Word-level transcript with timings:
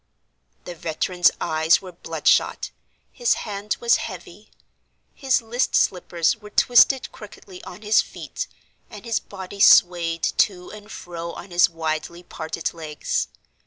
The 0.63 0.73
veteran's 0.73 1.29
eyes 1.39 1.79
were 1.79 1.91
bloodshot; 1.91 2.71
his 3.11 3.35
hand 3.45 3.77
was 3.79 3.97
heavy; 3.97 4.49
his 5.13 5.43
list 5.43 5.75
slippers 5.75 6.35
were 6.35 6.49
twisted 6.49 7.11
crookedly 7.11 7.63
on 7.65 7.83
his 7.83 8.01
feet; 8.01 8.47
and 8.89 9.05
his 9.05 9.19
body 9.19 9.59
swayed 9.59 10.23
to 10.23 10.71
and 10.71 10.91
fro 10.91 11.33
on 11.33 11.51
his 11.51 11.69
widely 11.69 12.23
parted 12.23 12.73
legs. 12.73 13.27